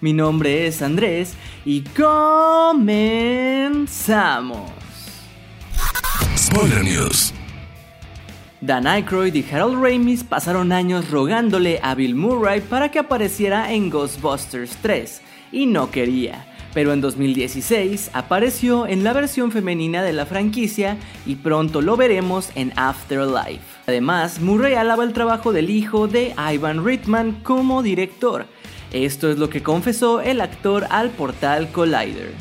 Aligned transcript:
Mi 0.00 0.12
nombre 0.12 0.68
es 0.68 0.80
Andrés 0.80 1.34
y 1.64 1.82
comenzamos. 1.82 3.00
Spoiler 6.36 6.84
News. 6.84 7.34
Dan 8.60 8.86
Aykroyd 8.86 9.34
y 9.34 9.44
Harold 9.52 9.82
Ramis 9.82 10.22
pasaron 10.22 10.70
años 10.70 11.10
rogándole 11.10 11.80
a 11.82 11.96
Bill 11.96 12.14
Murray 12.14 12.60
para 12.60 12.92
que 12.92 13.00
apareciera 13.00 13.72
en 13.72 13.90
Ghostbusters 13.90 14.76
3 14.82 15.20
y 15.50 15.66
no 15.66 15.90
quería. 15.90 16.46
Pero 16.74 16.92
en 16.92 17.00
2016 17.00 18.10
apareció 18.12 18.86
en 18.86 19.02
la 19.02 19.12
versión 19.12 19.50
femenina 19.50 20.04
de 20.04 20.12
la 20.12 20.26
franquicia 20.26 20.96
y 21.26 21.36
pronto 21.36 21.80
lo 21.80 21.96
veremos 21.96 22.50
en 22.54 22.72
Afterlife. 22.76 23.62
Además, 23.88 24.40
Murray 24.40 24.74
alaba 24.74 25.02
el 25.02 25.12
trabajo 25.12 25.52
del 25.52 25.70
hijo 25.70 26.06
de 26.06 26.34
Ivan 26.52 26.84
Reitman 26.84 27.40
como 27.42 27.82
director, 27.82 28.46
esto 28.92 29.30
es 29.30 29.38
lo 29.38 29.50
que 29.50 29.62
confesó 29.62 30.20
el 30.20 30.40
actor 30.40 30.86
al 30.90 31.10
portal 31.10 31.70
Collider. 31.72 32.32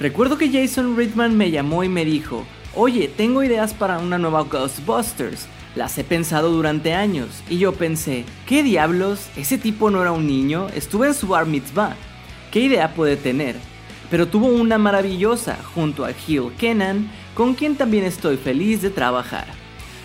Recuerdo 0.00 0.38
que 0.38 0.50
Jason 0.50 0.96
Reitman 0.96 1.36
me 1.36 1.50
llamó 1.50 1.84
y 1.84 1.88
me 1.88 2.04
dijo, 2.04 2.44
oye, 2.74 3.08
tengo 3.08 3.42
ideas 3.42 3.74
para 3.74 3.98
una 3.98 4.18
nueva 4.18 4.44
Ghostbusters. 4.44 5.46
Las 5.74 5.96
he 5.98 6.04
pensado 6.04 6.50
durante 6.50 6.94
años 6.94 7.28
y 7.48 7.58
yo 7.58 7.72
pensé, 7.72 8.24
¿qué 8.46 8.62
diablos? 8.62 9.28
Ese 9.36 9.58
tipo 9.58 9.90
no 9.90 10.02
era 10.02 10.12
un 10.12 10.26
niño, 10.26 10.68
estuve 10.74 11.08
en 11.08 11.14
su 11.14 11.28
bar 11.28 11.46
mitzvah. 11.46 11.96
¿Qué 12.50 12.60
idea 12.60 12.94
puede 12.94 13.16
tener? 13.16 13.56
Pero 14.10 14.28
tuvo 14.28 14.48
una 14.48 14.76
maravillosa 14.78 15.58
junto 15.74 16.04
a 16.04 16.12
Gil 16.12 16.52
Kennan, 16.58 17.10
con 17.34 17.54
quien 17.54 17.76
también 17.76 18.04
estoy 18.04 18.36
feliz 18.36 18.82
de 18.82 18.90
trabajar. 18.90 19.46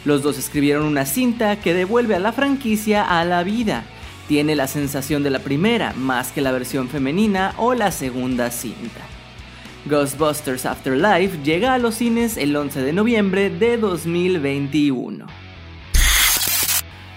Los 0.05 0.21
dos 0.21 0.37
escribieron 0.37 0.85
una 0.85 1.05
cinta 1.05 1.59
que 1.59 1.73
devuelve 1.73 2.15
a 2.15 2.19
la 2.19 2.31
franquicia 2.31 3.03
a 3.03 3.25
la 3.25 3.43
vida 3.43 3.83
tiene 4.27 4.55
la 4.55 4.67
sensación 4.67 5.23
de 5.23 5.29
la 5.29 5.39
primera 5.39 5.93
más 5.93 6.31
que 6.31 6.41
la 6.41 6.51
versión 6.51 6.89
femenina 6.89 7.53
o 7.57 7.73
la 7.73 7.91
segunda 7.91 8.51
cinta. 8.51 9.01
Ghostbusters 9.85 10.65
Afterlife 10.65 11.41
llega 11.43 11.73
a 11.73 11.77
los 11.77 11.95
cines 11.95 12.37
el 12.37 12.55
11 12.55 12.81
de 12.81 12.93
noviembre 12.93 13.49
de 13.49 13.77
2021. 13.77 15.25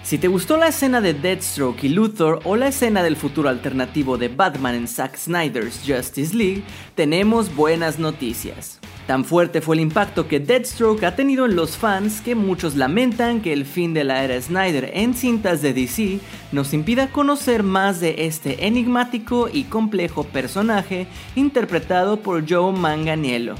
Si 0.03 0.17
te 0.17 0.27
gustó 0.27 0.57
la 0.57 0.67
escena 0.67 0.99
de 0.99 1.13
Deathstroke 1.13 1.85
y 1.85 1.89
Luthor 1.89 2.41
o 2.43 2.57
la 2.57 2.67
escena 2.67 3.01
del 3.01 3.15
futuro 3.15 3.47
alternativo 3.47 4.17
de 4.17 4.27
Batman 4.27 4.75
en 4.75 4.87
Zack 4.87 5.15
Snyder's 5.15 5.81
Justice 5.87 6.35
League, 6.35 6.63
tenemos 6.95 7.55
buenas 7.55 7.97
noticias. 7.97 8.81
Tan 9.07 9.25
fuerte 9.25 9.61
fue 9.61 9.75
el 9.75 9.81
impacto 9.81 10.27
que 10.27 10.39
Deathstroke 10.39 11.03
ha 11.03 11.15
tenido 11.15 11.45
en 11.45 11.55
los 11.55 11.75
fans 11.75 12.21
que 12.21 12.35
muchos 12.35 12.75
lamentan 12.75 13.41
que 13.41 13.51
el 13.51 13.65
fin 13.65 13.93
de 13.93 14.03
la 14.03 14.23
era 14.23 14.39
Snyder 14.39 14.91
en 14.93 15.15
cintas 15.15 15.61
de 15.61 15.73
DC 15.73 16.19
nos 16.51 16.73
impida 16.73 17.11
conocer 17.11 17.63
más 17.63 17.99
de 17.99 18.25
este 18.25 18.67
enigmático 18.67 19.49
y 19.51 19.63
complejo 19.63 20.23
personaje 20.23 21.07
interpretado 21.35 22.17
por 22.17 22.47
Joe 22.47 22.71
Manganiello, 22.73 23.55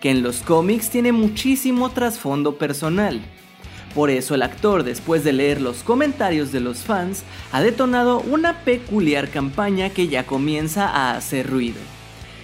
que 0.00 0.10
en 0.10 0.22
los 0.22 0.40
cómics 0.40 0.88
tiene 0.88 1.12
muchísimo 1.12 1.90
trasfondo 1.90 2.56
personal. 2.56 3.20
Por 3.94 4.08
eso 4.08 4.34
el 4.34 4.42
actor, 4.42 4.82
después 4.82 5.24
de 5.24 5.32
leer 5.32 5.60
los 5.60 5.82
comentarios 5.82 6.52
de 6.52 6.60
los 6.60 6.78
fans, 6.78 7.24
ha 7.52 7.60
detonado 7.60 8.20
una 8.20 8.60
peculiar 8.60 9.28
campaña 9.28 9.90
que 9.90 10.08
ya 10.08 10.24
comienza 10.24 10.88
a 10.88 11.16
hacer 11.16 11.50
ruido. 11.50 11.80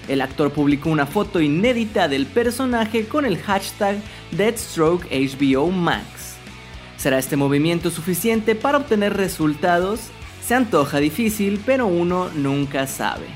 El 0.09 0.21
actor 0.21 0.53
publicó 0.53 0.91
una 0.91 1.07
foto 1.07 1.41
inédita 1.41 2.09
del 2.09 2.27
personaje 2.27 3.07
con 3.07 3.25
el 3.25 3.39
hashtag 3.39 3.99
HBO 4.33 5.71
Max. 5.71 6.37
¿Será 6.97 7.19
este 7.19 7.37
movimiento 7.37 7.91
suficiente 7.91 8.55
para 8.55 8.79
obtener 8.79 9.17
resultados? 9.17 10.01
Se 10.43 10.55
antoja 10.55 10.99
difícil, 10.99 11.61
pero 11.67 11.87
uno 11.87 12.31
nunca 12.35 12.87
sabe. 12.87 13.27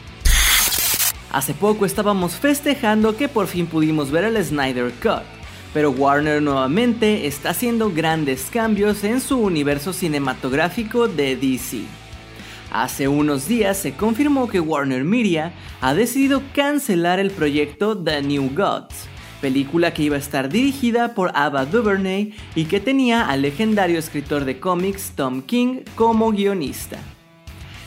Hace 1.32 1.54
poco 1.54 1.86
estábamos 1.86 2.34
festejando 2.34 3.16
que 3.16 3.28
por 3.28 3.46
fin 3.46 3.66
pudimos 3.66 4.10
ver 4.10 4.24
el 4.24 4.44
Snyder 4.44 4.92
Cut, 5.02 5.24
pero 5.72 5.90
Warner 5.90 6.42
nuevamente 6.42 7.26
está 7.26 7.50
haciendo 7.50 7.92
grandes 7.92 8.48
cambios 8.50 9.04
en 9.04 9.20
su 9.20 9.38
universo 9.38 9.92
cinematográfico 9.92 11.06
de 11.06 11.36
DC. 11.36 11.99
Hace 12.70 13.08
unos 13.08 13.48
días 13.48 13.78
se 13.78 13.94
confirmó 13.94 14.48
que 14.48 14.60
Warner 14.60 15.02
Media 15.02 15.52
ha 15.80 15.92
decidido 15.92 16.40
cancelar 16.54 17.18
el 17.18 17.32
proyecto 17.32 17.98
The 17.98 18.22
New 18.22 18.50
Gods, 18.54 19.08
película 19.40 19.92
que 19.92 20.04
iba 20.04 20.14
a 20.14 20.20
estar 20.20 20.48
dirigida 20.48 21.14
por 21.14 21.32
Ava 21.34 21.66
DuVernay 21.66 22.32
y 22.54 22.66
que 22.66 22.78
tenía 22.78 23.28
al 23.28 23.42
legendario 23.42 23.98
escritor 23.98 24.44
de 24.44 24.60
cómics 24.60 25.14
Tom 25.16 25.42
King 25.42 25.80
como 25.96 26.30
guionista. 26.30 26.98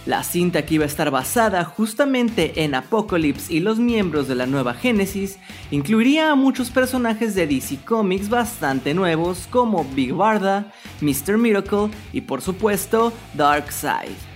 La 0.05 0.21
cinta 0.21 0.65
que 0.65 0.75
iba 0.75 0.83
a 0.83 0.87
estar 0.87 1.09
basada 1.11 1.63
justamente 1.63 2.65
en 2.65 2.75
Apocalypse 2.75 3.53
y 3.53 3.61
los 3.61 3.79
miembros 3.79 4.27
de 4.27 4.35
la 4.35 4.45
nueva 4.45 4.73
Genesis 4.73 5.39
incluiría 5.71 6.29
a 6.29 6.35
muchos 6.35 6.71
personajes 6.71 7.35
de 7.35 7.47
DC 7.47 7.85
Comics 7.85 8.27
bastante 8.27 8.93
nuevos 8.93 9.47
como 9.49 9.85
Big 9.95 10.11
Barda, 10.11 10.73
Mr. 10.99 11.37
Miracle 11.37 11.89
y 12.11 12.19
por 12.19 12.41
supuesto 12.41 13.13
Darkseid. 13.33 14.32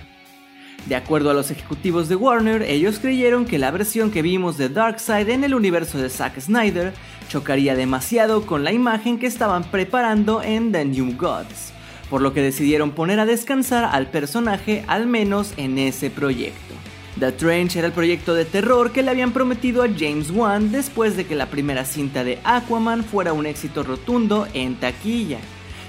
De 0.86 0.96
acuerdo 0.96 1.30
a 1.30 1.34
los 1.34 1.50
ejecutivos 1.50 2.08
de 2.08 2.16
Warner, 2.16 2.62
ellos 2.62 2.98
creyeron 2.98 3.44
que 3.44 3.58
la 3.58 3.70
versión 3.70 4.10
que 4.10 4.22
vimos 4.22 4.56
de 4.56 4.68
Darkseid 4.68 5.28
en 5.28 5.44
el 5.44 5.54
universo 5.54 5.98
de 5.98 6.08
Zack 6.08 6.40
Snyder 6.40 6.94
chocaría 7.28 7.74
demasiado 7.74 8.46
con 8.46 8.64
la 8.64 8.72
imagen 8.72 9.18
que 9.18 9.26
estaban 9.26 9.64
preparando 9.64 10.42
en 10.42 10.72
The 10.72 10.84
New 10.86 11.14
Gods, 11.16 11.72
por 12.08 12.22
lo 12.22 12.32
que 12.32 12.42
decidieron 12.42 12.92
poner 12.92 13.20
a 13.20 13.26
descansar 13.26 13.84
al 13.84 14.06
personaje 14.06 14.84
al 14.88 15.06
menos 15.06 15.52
en 15.58 15.78
ese 15.78 16.08
proyecto. 16.08 16.74
The 17.18 17.32
Trench 17.32 17.76
era 17.76 17.88
el 17.88 17.92
proyecto 17.92 18.32
de 18.34 18.44
terror 18.44 18.92
que 18.92 19.02
le 19.02 19.10
habían 19.10 19.32
prometido 19.32 19.82
a 19.82 19.88
James 19.88 20.30
Wan 20.30 20.70
después 20.70 21.16
de 21.16 21.26
que 21.26 21.34
la 21.34 21.46
primera 21.46 21.84
cinta 21.84 22.22
de 22.22 22.38
Aquaman 22.44 23.04
fuera 23.04 23.32
un 23.32 23.44
éxito 23.44 23.82
rotundo 23.82 24.46
en 24.54 24.76
taquilla. 24.76 25.38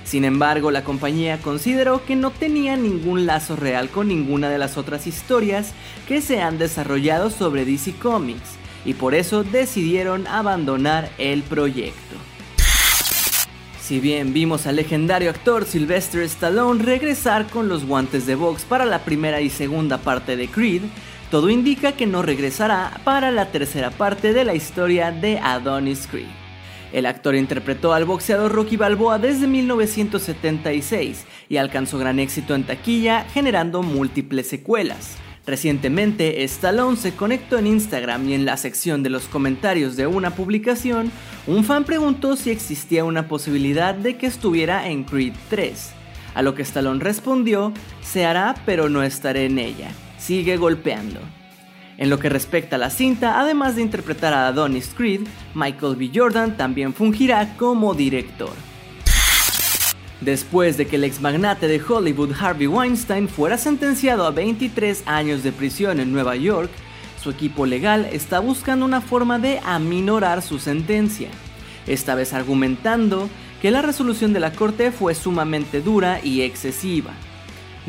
Sin 0.09 0.25
embargo, 0.25 0.72
la 0.72 0.84
compañía 0.84 1.38
consideró 1.38 2.03
que 2.03 2.16
no 2.16 2.31
tenía 2.31 2.75
ningún 2.75 3.28
lazo 3.28 3.56
real 3.56 3.90
con 3.90 4.08
ninguna 4.08 4.50
de 4.50 4.58
las 4.58 4.75
otras 4.75 5.06
historias 5.06 5.74
que 6.08 6.20
se 6.20 6.42
han 6.42 6.58
desarrollado 6.58 7.30
sobre 7.30 7.64
DC 7.64 7.94
Comics, 7.94 8.58
y 8.86 8.96
por 8.96 9.14
eso 9.14 9.44
decidieron 9.44 10.25
abandonar 10.25 11.12
el 11.19 11.44
proyecto. 11.44 12.16
Si 13.80 14.00
bien 14.00 14.34
vimos 14.34 14.66
al 14.66 14.78
legendario 14.78 15.30
actor 15.30 15.66
Sylvester 15.66 16.24
Stallone 16.24 16.81
regresar 16.84 17.46
con 17.46 17.69
los 17.69 17.86
guantes 17.86 18.25
de 18.25 18.34
box 18.34 18.64
para 18.64 18.86
la 18.86 19.06
primera 19.06 19.42
y 19.42 19.52
segunda 19.52 20.00
parte 20.00 20.36
de 20.36 20.48
Creed, 20.48 20.81
todo 21.30 21.52
indica 21.52 21.92
que 21.92 22.08
no 22.08 22.24
regresará 22.24 23.00
para 23.03 23.30
la 23.30 23.52
tercera 23.52 23.92
parte 23.92 24.34
de 24.34 24.44
la 24.44 24.56
historia 24.56 25.12
de 25.12 25.38
Adonis 25.38 26.08
Creed. 26.08 26.49
El 26.92 27.06
actor 27.06 27.36
interpretó 27.36 27.94
al 27.94 28.06
boxeador 28.06 28.52
Rocky 28.52 28.78
Balboa 28.78 29.20
desde 29.20 29.48
1976 29.48 31.26
y 31.48 31.58
alcanzó 31.58 31.98
gran 32.00 32.20
éxito 32.20 32.56
en 32.56 32.64
taquilla, 32.64 33.26
generando 33.34 33.84
múltiples 33.84 34.48
secuelas. 34.48 35.18
Recientemente, 35.46 36.44
Stallone 36.44 36.98
se 36.98 37.16
conectó 37.16 37.58
en 37.58 37.68
Instagram 37.68 38.30
y 38.30 38.34
en 38.34 38.46
la 38.46 38.58
sección 38.58 39.02
de 39.02 39.10
los 39.10 39.26
comentarios 39.26 39.96
de 39.96 40.06
una 40.06 40.31
publicación, 40.31 41.12
un 41.48 41.63
fan 41.63 41.86
preguntó 41.86 42.36
si 42.36 42.52
existía 42.52 43.04
una 43.04 43.28
posibilidad 43.28 43.96
de 43.96 44.18
que 44.18 44.28
estuviera 44.28 44.88
en 44.88 45.04
Creed 45.04 45.34
3. 45.50 45.92
A 46.36 46.42
lo 46.42 46.54
que 46.54 46.62
Stallone 46.62 47.04
respondió, 47.04 47.74
se 48.04 48.25
hará 48.25 48.56
pero 48.66 48.90
no 48.90 49.02
estaré 49.02 49.46
en 49.46 49.58
ella. 49.58 49.92
Sigue 50.19 50.58
golpeando. 50.58 51.19
En 52.00 52.10
lo 52.10 52.18
que 52.18 52.30
respecta 52.30 52.78
a 52.78 52.80
la 52.80 52.92
cinta, 52.92 53.42
además 53.42 53.75
de 53.75 53.81
interpretar 53.81 54.34
a 54.34 54.48
Adonis 54.48 54.94
Creed, 54.96 55.28
Michael 55.54 55.98
B. 55.98 56.10
Jordan 56.16 56.56
también 56.56 56.94
fungirá 56.94 57.57
como 57.57 57.94
director. 57.94 58.54
Después 60.22 60.78
de 60.78 60.88
que 60.88 60.96
el 60.96 61.04
ex 61.04 61.19
magnate 61.19 61.68
de 61.68 61.81
Hollywood 61.86 62.31
Harvey 62.40 62.68
Weinstein 62.68 63.28
fuera 63.28 63.57
sentenciado 63.57 64.25
a 64.25 64.31
23 64.31 65.04
años 65.07 65.44
de 65.44 65.51
prisión 65.51 66.00
en 66.00 66.13
Nueva 66.13 66.38
York, 66.38 66.72
su 67.22 67.31
equipo 67.31 67.66
legal 67.66 68.07
está 68.13 68.40
buscando 68.40 68.86
una 68.86 69.01
forma 69.01 69.38
de 69.38 69.60
aminorar 69.66 70.42
su 70.42 70.57
sentencia, 70.57 71.28
esta 71.86 72.16
vez 72.16 72.34
argumentando 72.34 73.30
que 73.62 73.72
la 73.72 73.81
resolución 73.81 74.31
de 74.31 74.40
la 74.40 74.54
corte 74.54 74.94
fue 74.94 75.16
sumamente 75.16 75.81
dura 75.81 76.22
y 76.24 76.44
excesiva. 76.44 77.12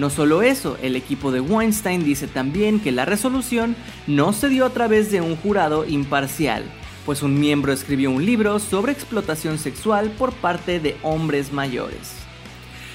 No 0.00 0.08
solo 0.08 0.40
eso, 0.40 0.78
el 0.80 0.96
equipo 0.96 1.30
de 1.30 1.42
Weinstein 1.42 2.02
dice 2.04 2.26
también 2.26 2.80
que 2.80 2.90
la 2.90 3.04
resolución 3.04 3.76
no 4.06 4.32
se 4.32 4.48
dio 4.48 4.64
a 4.64 4.70
través 4.70 5.12
de 5.12 5.20
un 5.20 5.36
jurado 5.36 5.86
imparcial, 5.86 6.64
pues 7.04 7.22
un 7.22 7.38
miembro 7.38 7.70
escribió 7.70 8.10
un 8.10 8.24
libro 8.24 8.60
sobre 8.60 8.92
explotación 8.92 9.58
sexual 9.58 10.10
por 10.12 10.32
parte 10.32 10.80
de 10.80 10.96
hombres 11.02 11.52
mayores. 11.52 12.14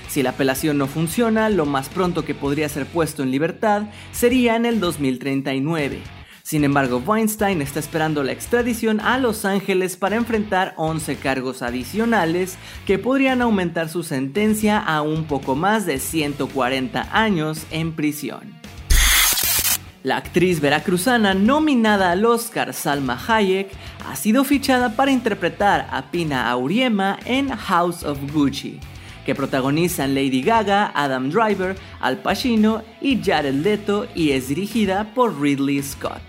Si 0.07 0.23
la 0.23 0.31
apelación 0.31 0.79
no 0.79 0.87
funciona, 0.87 1.49
lo 1.49 1.67
más 1.67 1.89
pronto 1.89 2.25
que 2.25 2.33
podría 2.33 2.69
ser 2.69 2.87
puesto 2.87 3.21
en 3.21 3.29
libertad 3.29 3.83
sería 4.11 4.55
en 4.55 4.65
el 4.65 4.79
2039. 4.79 6.01
Sin 6.45 6.63
embargo, 6.63 7.01
Weinstein 7.03 7.59
está 7.63 7.80
esperando 7.80 8.21
la 8.21 8.31
extradición 8.31 9.00
a 9.00 9.18
Los 9.18 9.45
Ángeles 9.45 9.97
para 9.97 10.15
enfrentar 10.15 10.75
11 10.77 11.15
cargos 11.15 11.63
adicionales 11.63 12.59
que 12.86 13.00
podrían 13.00 13.42
aumentar 13.42 13.89
su 13.89 14.03
sentencia 14.03 14.77
a 14.77 15.01
un 15.01 15.24
poco 15.24 15.56
más 15.56 15.88
de 15.88 15.97
140 15.97 17.09
años 17.12 17.65
en 17.71 17.94
prisión. 17.95 18.53
La 20.03 20.18
actriz 20.18 20.62
veracruzana 20.62 21.33
nominada 21.33 22.12
al 22.12 22.24
Oscar 22.24 22.75
Salma 22.75 23.19
Hayek 23.27 23.71
ha 24.07 24.15
sido 24.15 24.44
fichada 24.44 24.95
para 24.95 25.09
interpretar 25.09 25.88
a 25.89 26.12
Pina 26.12 26.51
Auriema 26.51 27.18
en 27.25 27.50
House 27.50 28.03
of 28.03 28.19
Gucci, 28.31 28.80
que 29.25 29.36
protagonizan 29.36 30.13
Lady 30.13 30.42
Gaga, 30.42 30.92
Adam 30.94 31.30
Driver, 31.30 31.75
Al 32.00 32.19
Pacino 32.19 32.83
y 33.01 33.22
Jared 33.22 33.56
Leto 33.56 34.07
y 34.16 34.31
es 34.31 34.50
dirigida 34.50 35.13
por 35.13 35.42
Ridley 35.42 35.81
Scott. 35.81 36.22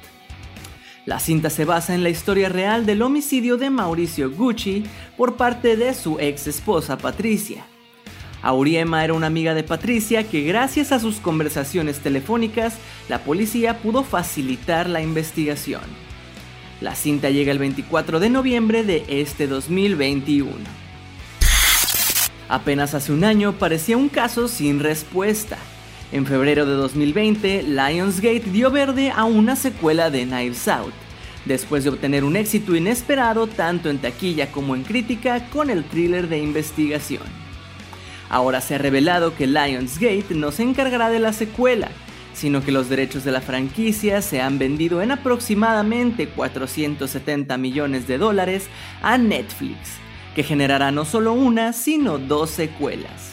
La 1.04 1.20
cinta 1.20 1.50
se 1.50 1.64
basa 1.64 1.94
en 1.94 2.02
la 2.02 2.08
historia 2.08 2.48
real 2.48 2.84
del 2.84 3.02
homicidio 3.02 3.56
de 3.56 3.70
Mauricio 3.70 4.28
Gucci 4.30 4.84
por 5.16 5.36
parte 5.36 5.76
de 5.76 5.94
su 5.94 6.18
ex 6.18 6.48
esposa 6.48 6.98
Patricia. 6.98 7.64
Auriema 8.42 9.04
era 9.04 9.14
una 9.14 9.28
amiga 9.28 9.54
de 9.54 9.62
Patricia 9.62 10.24
que 10.28 10.42
gracias 10.42 10.92
a 10.92 10.98
sus 10.98 11.16
conversaciones 11.16 12.00
telefónicas 12.00 12.76
la 13.08 13.20
policía 13.20 13.78
pudo 13.78 14.02
facilitar 14.02 14.88
la 14.88 15.00
investigación. 15.00 15.82
La 16.80 16.94
cinta 16.94 17.30
llega 17.30 17.52
el 17.52 17.58
24 17.58 18.20
de 18.20 18.30
noviembre 18.30 18.84
de 18.84 19.04
este 19.08 19.46
2021. 19.46 20.85
Apenas 22.48 22.94
hace 22.94 23.12
un 23.12 23.24
año 23.24 23.52
parecía 23.52 23.96
un 23.96 24.08
caso 24.08 24.46
sin 24.46 24.80
respuesta. 24.80 25.58
En 26.12 26.26
febrero 26.26 26.64
de 26.64 26.74
2020, 26.74 27.64
Lionsgate 27.64 28.50
dio 28.52 28.70
verde 28.70 29.10
a 29.10 29.24
una 29.24 29.56
secuela 29.56 30.10
de 30.10 30.24
Knives 30.24 30.68
Out, 30.68 30.94
después 31.44 31.82
de 31.82 31.90
obtener 31.90 32.22
un 32.22 32.36
éxito 32.36 32.76
inesperado 32.76 33.48
tanto 33.48 33.90
en 33.90 33.98
taquilla 33.98 34.52
como 34.52 34.76
en 34.76 34.84
crítica 34.84 35.48
con 35.50 35.70
el 35.70 35.84
thriller 35.84 36.28
de 36.28 36.38
investigación. 36.38 37.24
Ahora 38.28 38.60
se 38.60 38.76
ha 38.76 38.78
revelado 38.78 39.34
que 39.34 39.48
Lionsgate 39.48 40.34
no 40.34 40.52
se 40.52 40.62
encargará 40.62 41.10
de 41.10 41.18
la 41.18 41.32
secuela, 41.32 41.88
sino 42.32 42.62
que 42.62 42.70
los 42.70 42.88
derechos 42.88 43.24
de 43.24 43.32
la 43.32 43.40
franquicia 43.40 44.22
se 44.22 44.40
han 44.40 44.58
vendido 44.58 45.02
en 45.02 45.10
aproximadamente 45.10 46.28
470 46.28 47.56
millones 47.56 48.06
de 48.06 48.18
dólares 48.18 48.68
a 49.02 49.18
Netflix, 49.18 49.98
que 50.36 50.44
generará 50.44 50.90
no 50.90 51.06
solo 51.06 51.32
una, 51.32 51.72
sino 51.72 52.18
dos 52.18 52.50
secuelas. 52.50 53.32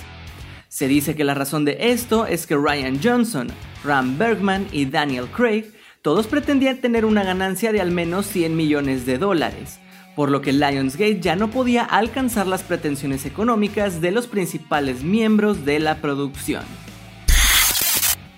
Se 0.69 0.87
dice 0.87 1.15
que 1.15 1.25
la 1.25 1.33
razón 1.33 1.65
de 1.65 1.75
esto 1.77 2.25
es 2.25 2.47
que 2.47 2.55
Ryan 2.55 2.97
Johnson, 3.03 3.49
Ram 3.83 4.17
Bergman 4.17 4.67
y 4.71 4.85
Daniel 4.85 5.27
Craig 5.27 5.65
todos 6.01 6.27
pretendían 6.27 6.77
tener 6.77 7.03
una 7.03 7.25
ganancia 7.25 7.73
de 7.73 7.81
al 7.81 7.91
menos 7.91 8.25
100 8.27 8.55
millones 8.55 9.05
de 9.05 9.17
dólares, 9.17 9.79
por 10.15 10.31
lo 10.31 10.41
que 10.41 10.53
Lionsgate 10.53 11.19
ya 11.19 11.35
no 11.35 11.51
podía 11.51 11.83
alcanzar 11.83 12.47
las 12.47 12.63
pretensiones 12.63 13.25
económicas 13.25 13.99
de 13.99 14.11
los 14.11 14.27
principales 14.27 15.03
miembros 15.03 15.65
de 15.65 15.81
la 15.81 15.97
producción. 15.97 16.63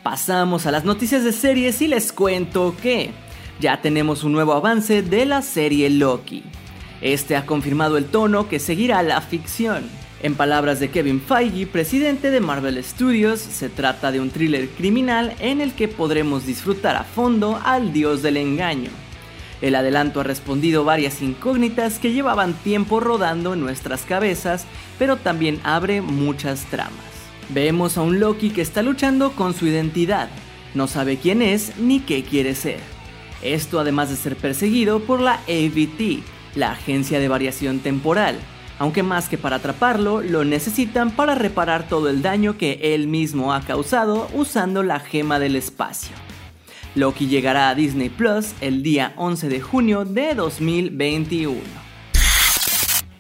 Pasamos 0.01 0.65
a 0.65 0.71
las 0.71 0.85
noticias 0.85 1.23
de 1.23 1.33
series 1.33 1.83
y 1.83 1.88
les 1.88 2.12
cuento 2.12 2.75
que 2.81 3.12
ya 3.59 3.79
tenemos 3.79 4.23
un 4.23 4.31
nuevo 4.31 4.53
avance 4.53 5.03
de 5.03 5.27
la 5.27 5.44
serie 5.44 5.91
Loki. 5.91 6.44
Este 7.05 7.35
ha 7.35 7.45
confirmado 7.45 7.97
el 7.97 8.05
tono 8.05 8.49
que 8.49 8.57
seguirá 8.57 9.03
la 9.03 9.21
ficción. 9.21 9.83
En 10.23 10.33
palabras 10.33 10.79
de 10.79 10.89
Kevin 10.89 11.21
Feige, 11.21 11.67
presidente 11.67 12.31
de 12.31 12.39
Marvel 12.39 12.83
Studios, 12.83 13.39
se 13.39 13.69
trata 13.69 14.11
de 14.11 14.19
un 14.19 14.31
thriller 14.31 14.67
criminal 14.69 15.35
en 15.39 15.61
el 15.61 15.73
que 15.73 15.87
podremos 15.87 16.47
disfrutar 16.47 16.95
a 16.95 17.03
fondo 17.03 17.61
al 17.63 17.93
dios 17.93 18.23
del 18.23 18.37
engaño. 18.37 18.89
El 19.61 19.75
adelanto 19.75 20.21
ha 20.21 20.23
respondido 20.23 20.83
varias 20.83 21.21
incógnitas 21.21 21.99
que 21.99 22.11
llevaban 22.11 22.55
tiempo 22.55 22.99
rodando 22.99 23.53
en 23.53 23.59
nuestras 23.59 24.01
cabezas, 24.01 24.65
pero 24.97 25.17
también 25.17 25.59
abre 25.63 26.01
muchas 26.01 26.65
tramas. 26.71 26.89
Vemos 27.49 27.99
a 27.99 28.01
un 28.01 28.19
Loki 28.19 28.49
que 28.49 28.63
está 28.63 28.81
luchando 28.81 29.33
con 29.33 29.53
su 29.53 29.67
identidad, 29.67 30.29
no 30.73 30.87
sabe 30.87 31.17
quién 31.17 31.43
es 31.43 31.77
ni 31.77 31.99
qué 31.99 32.23
quiere 32.23 32.55
ser. 32.55 32.79
Esto 33.43 33.79
además 33.79 34.09
de 34.09 34.15
ser 34.15 34.35
perseguido 34.35 35.01
por 35.01 35.21
la 35.21 35.35
AVT, 35.47 36.23
la 36.55 36.71
Agencia 36.71 37.19
de 37.19 37.27
Variación 37.27 37.79
Temporal, 37.79 38.37
aunque 38.79 39.03
más 39.03 39.29
que 39.29 39.37
para 39.37 39.57
atraparlo, 39.57 40.21
lo 40.21 40.43
necesitan 40.43 41.11
para 41.11 41.35
reparar 41.35 41.87
todo 41.87 42.09
el 42.09 42.21
daño 42.21 42.57
que 42.57 42.79
él 42.81 43.07
mismo 43.07 43.53
ha 43.53 43.61
causado 43.61 44.27
usando 44.33 44.83
la 44.83 44.99
gema 44.99 45.39
del 45.39 45.55
espacio. 45.55 46.15
Loki 46.95 47.27
llegará 47.27 47.69
a 47.69 47.75
Disney 47.75 48.09
Plus 48.09 48.53
el 48.61 48.81
día 48.81 49.13
11 49.17 49.49
de 49.49 49.61
junio 49.61 50.05
de 50.05 50.33
2021. 50.33 51.55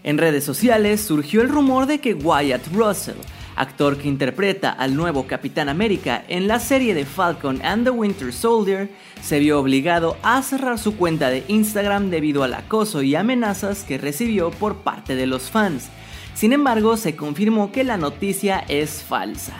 En 0.03 0.17
redes 0.17 0.43
sociales 0.43 1.01
surgió 1.01 1.41
el 1.41 1.49
rumor 1.49 1.85
de 1.85 1.99
que 1.99 2.13
Wyatt 2.13 2.67
Russell, 2.73 3.15
actor 3.55 3.97
que 3.97 4.07
interpreta 4.07 4.69
al 4.69 4.95
nuevo 4.95 5.27
Capitán 5.27 5.69
América 5.69 6.23
en 6.27 6.47
la 6.47 6.59
serie 6.59 6.93
de 6.93 7.05
Falcon 7.05 7.61
and 7.63 7.85
the 7.85 7.89
Winter 7.89 8.33
Soldier, 8.33 8.89
se 9.21 9.39
vio 9.39 9.59
obligado 9.59 10.17
a 10.23 10.41
cerrar 10.41 10.79
su 10.79 10.95
cuenta 10.97 11.29
de 11.29 11.43
Instagram 11.47 12.09
debido 12.09 12.43
al 12.43 12.53
acoso 12.53 13.01
y 13.01 13.15
amenazas 13.15 13.83
que 13.83 13.97
recibió 13.97 14.51
por 14.51 14.77
parte 14.77 15.15
de 15.15 15.27
los 15.27 15.49
fans. 15.49 15.89
Sin 16.33 16.53
embargo, 16.53 16.97
se 16.97 17.15
confirmó 17.15 17.71
que 17.71 17.83
la 17.83 17.97
noticia 17.97 18.65
es 18.67 19.03
falsa. 19.03 19.53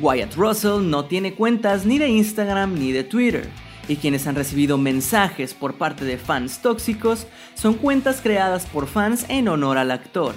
Wyatt 0.00 0.34
Russell 0.34 0.88
no 0.88 1.04
tiene 1.04 1.34
cuentas 1.34 1.86
ni 1.86 1.98
de 1.98 2.08
Instagram 2.08 2.74
ni 2.74 2.92
de 2.92 3.04
Twitter, 3.04 3.48
y 3.88 3.96
quienes 3.96 4.26
han 4.26 4.34
recibido 4.34 4.78
mensajes 4.78 5.54
por 5.54 5.74
parte 5.74 6.04
de 6.04 6.18
fans 6.18 6.60
tóxicos 6.60 7.26
son 7.54 7.74
cuentas 7.74 8.20
creadas 8.20 8.66
por 8.66 8.86
fans 8.86 9.26
en 9.28 9.48
honor 9.48 9.78
al 9.78 9.90
actor. 9.90 10.34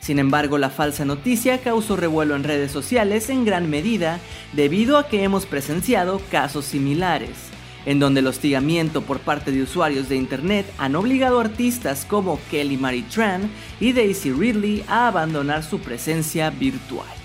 Sin 0.00 0.18
embargo, 0.18 0.58
la 0.58 0.70
falsa 0.70 1.04
noticia 1.04 1.58
causó 1.58 1.96
revuelo 1.96 2.34
en 2.36 2.44
redes 2.44 2.70
sociales 2.72 3.28
en 3.30 3.44
gran 3.44 3.68
medida 3.68 4.20
debido 4.52 4.96
a 4.96 5.08
que 5.08 5.22
hemos 5.22 5.44
presenciado 5.44 6.20
casos 6.30 6.64
similares, 6.64 7.36
en 7.84 7.98
donde 7.98 8.20
el 8.20 8.26
hostigamiento 8.26 9.02
por 9.02 9.20
parte 9.20 9.50
de 9.52 9.62
usuarios 9.62 10.08
de 10.08 10.16
Internet 10.16 10.66
han 10.78 10.96
obligado 10.96 11.38
a 11.38 11.44
artistas 11.44 12.04
como 12.04 12.38
Kelly 12.50 12.76
Marie 12.76 13.04
Tran 13.12 13.50
y 13.80 13.92
Daisy 13.92 14.32
Ridley 14.32 14.84
a 14.88 15.08
abandonar 15.08 15.62
su 15.64 15.78
presencia 15.80 16.50
virtual. 16.50 17.17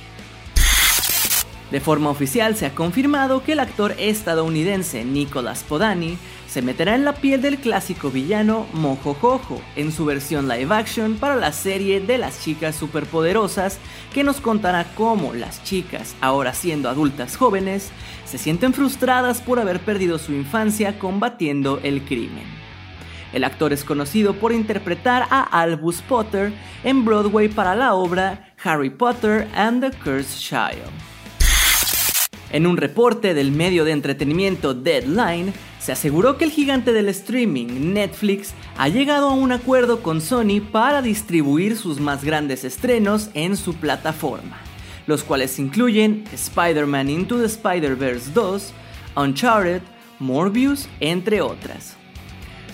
De 1.74 1.80
forma 1.82 2.12
oficial 2.12 2.56
se 2.56 2.68
ha 2.68 2.76
confirmado 2.76 3.44
que 3.44 3.54
el 3.54 3.60
actor 3.60 3.96
estadounidense 3.98 5.04
Nicolas 5.04 5.64
Podani 5.64 6.20
se 6.48 6.62
meterá 6.62 6.94
en 6.94 7.04
la 7.04 7.14
piel 7.14 7.42
del 7.42 7.58
clásico 7.58 8.12
villano 8.12 8.68
Mojojojo 8.74 9.60
en 9.76 9.92
su 9.92 10.06
versión 10.06 10.48
live 10.48 10.72
action 10.72 11.16
para 11.16 11.36
la 11.36 11.52
serie 11.52 12.00
de 12.00 12.20
las 12.20 12.44
chicas 12.44 12.76
superpoderosas 12.76 13.80
que 14.14 14.24
nos 14.24 14.40
contará 14.40 14.86
cómo 14.94 15.34
las 15.34 15.64
chicas, 15.64 16.16
ahora 16.22 16.54
siendo 16.54 16.90
adultas 16.90 17.38
jóvenes, 17.38 17.90
se 18.26 18.38
sienten 18.38 18.76
frustradas 18.76 19.42
por 19.42 19.60
haber 19.60 19.80
perdido 19.80 20.20
su 20.20 20.32
infancia 20.32 21.00
combatiendo 21.00 21.80
el 21.82 22.04
crimen. 22.04 22.46
El 23.34 23.44
actor 23.44 23.74
es 23.74 23.84
conocido 23.84 24.36
por 24.36 24.52
interpretar 24.52 25.26
a 25.32 25.42
Albus 25.42 26.04
Potter 26.04 26.54
en 26.84 27.04
Broadway 27.04 27.48
para 27.48 27.74
la 27.74 27.96
obra 27.96 28.54
Harry 28.64 28.92
Potter 28.92 29.48
and 29.56 29.82
the 29.82 29.98
Cursed 29.98 30.38
Child. 30.38 31.13
En 32.54 32.68
un 32.68 32.78
reporte 32.78 33.34
del 33.34 33.52
medio 33.52 33.84
de 33.84 33.94
entretenimiento 33.94 34.76
Deadline, 34.76 35.52
se 35.80 35.92
aseguró 35.92 36.38
que 36.38 36.46
el 36.46 36.52
gigante 36.52 36.94
del 36.94 37.10
streaming, 37.10 37.94
Netflix, 37.94 38.54
ha 38.78 38.90
llegado 38.90 39.30
a 39.30 39.34
un 39.34 39.52
acuerdo 39.52 40.04
con 40.04 40.22
Sony 40.22 40.62
para 40.72 41.02
distribuir 41.02 41.76
sus 41.76 42.00
más 42.00 42.24
grandes 42.24 42.64
estrenos 42.64 43.32
en 43.34 43.58
su 43.58 43.74
plataforma, 43.74 44.60
los 45.08 45.24
cuales 45.24 45.58
incluyen 45.58 46.26
Spider-Man 46.32 47.10
Into 47.10 47.40
the 47.40 47.48
Spider-Verse 47.48 48.30
2, 48.36 48.72
Uncharted, 49.16 49.82
Morbius, 50.20 50.88
entre 51.00 51.42
otras. 51.42 51.98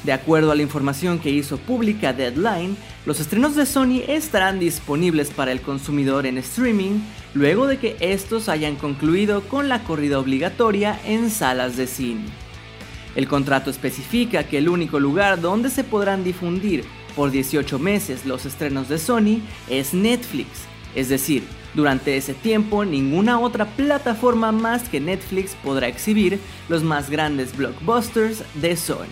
De 0.03 0.11
acuerdo 0.11 0.51
a 0.51 0.55
la 0.55 0.61
información 0.61 1.19
que 1.19 1.29
hizo 1.29 1.57
pública 1.57 2.11
Deadline, 2.11 2.75
los 3.05 3.21
estrenos 3.21 3.55
de 3.55 3.65
Sony 3.65 4.01
estarán 4.09 4.59
disponibles 4.59 5.29
para 5.29 5.53
el 5.53 5.61
consumidor 5.61 6.25
en 6.25 6.37
streaming 6.37 6.99
luego 7.33 7.67
de 7.67 7.77
que 7.77 7.95
estos 7.99 8.49
hayan 8.49 8.75
concluido 8.75 9.41
con 9.41 9.69
la 9.69 9.83
corrida 9.83 10.19
obligatoria 10.19 10.99
en 11.05 11.29
salas 11.29 11.77
de 11.77 11.87
cine. 11.87 12.25
El 13.15 13.27
contrato 13.27 13.69
especifica 13.69 14.43
que 14.43 14.59
el 14.59 14.69
único 14.69 14.99
lugar 14.99 15.41
donde 15.41 15.69
se 15.69 15.83
podrán 15.83 16.23
difundir 16.23 16.85
por 17.15 17.31
18 17.31 17.79
meses 17.79 18.25
los 18.25 18.45
estrenos 18.45 18.87
de 18.89 18.97
Sony 18.97 19.41
es 19.69 19.93
Netflix, 19.93 20.47
Es 20.95 21.09
decir, 21.09 21.43
durante 21.75 22.17
ese 22.17 22.33
tiempo 22.33 22.83
ninguna 22.83 23.39
otra 23.39 23.65
plataforma 23.65 24.51
más 24.51 24.89
que 24.89 24.99
Netflix 24.99 25.55
podrá 25.63 25.87
exhibir 25.87 26.39
los 26.67 26.83
más 26.83 27.09
grandes 27.09 27.55
blockbusters 27.55 28.43
de 28.55 28.75
Sony. 28.75 29.05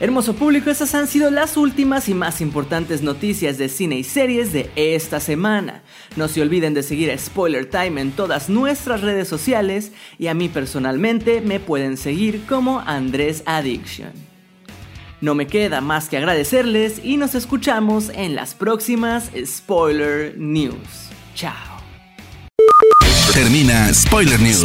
Hermoso 0.00 0.34
público, 0.34 0.70
estas 0.70 0.94
han 0.94 1.06
sido 1.06 1.30
las 1.30 1.58
últimas 1.58 2.08
y 2.08 2.14
más 2.14 2.40
importantes 2.40 3.02
noticias 3.02 3.58
de 3.58 3.68
cine 3.68 3.98
y 3.98 4.04
series 4.04 4.50
de 4.50 4.70
esta 4.74 5.20
semana. 5.20 5.82
No 6.16 6.26
se 6.26 6.40
olviden 6.40 6.72
de 6.72 6.82
seguir 6.82 7.10
a 7.10 7.18
Spoiler 7.18 7.68
Time 7.68 8.00
en 8.00 8.10
todas 8.12 8.48
nuestras 8.48 9.02
redes 9.02 9.28
sociales 9.28 9.92
y 10.18 10.28
a 10.28 10.34
mí 10.34 10.48
personalmente 10.48 11.42
me 11.42 11.60
pueden 11.60 11.98
seguir 11.98 12.46
como 12.48 12.80
Andrés 12.80 13.42
Addiction. 13.44 14.12
No 15.20 15.34
me 15.34 15.46
queda 15.46 15.82
más 15.82 16.08
que 16.08 16.16
agradecerles 16.16 17.02
y 17.04 17.18
nos 17.18 17.34
escuchamos 17.34 18.08
en 18.14 18.34
las 18.34 18.54
próximas 18.54 19.30
Spoiler 19.44 20.34
News. 20.38 21.10
Chao. 21.34 21.78
Termina 23.34 23.92
Spoiler 23.92 24.40
News 24.40 24.64